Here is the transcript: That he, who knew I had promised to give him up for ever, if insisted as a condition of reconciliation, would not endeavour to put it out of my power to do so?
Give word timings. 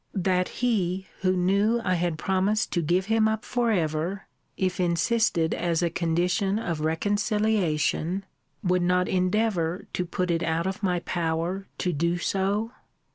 That 0.15 0.47
he, 0.49 1.05
who 1.19 1.37
knew 1.37 1.79
I 1.85 1.93
had 1.93 2.17
promised 2.17 2.71
to 2.71 2.81
give 2.81 3.05
him 3.05 3.27
up 3.27 3.45
for 3.45 3.69
ever, 3.69 4.25
if 4.57 4.79
insisted 4.79 5.53
as 5.53 5.83
a 5.83 5.91
condition 5.91 6.57
of 6.57 6.81
reconciliation, 6.81 8.25
would 8.63 8.81
not 8.81 9.07
endeavour 9.07 9.85
to 9.93 10.05
put 10.07 10.31
it 10.31 10.41
out 10.41 10.65
of 10.65 10.81
my 10.81 11.01
power 11.01 11.67
to 11.77 11.93
do 11.93 12.17
so? 12.17 12.71